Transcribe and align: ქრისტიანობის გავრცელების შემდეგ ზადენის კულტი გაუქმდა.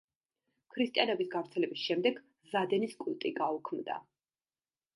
ქრისტიანობის 0.75 1.29
გავრცელების 1.35 1.83
შემდეგ 1.89 2.19
ზადენის 2.53 2.99
კულტი 3.05 3.33
გაუქმდა. 3.43 3.99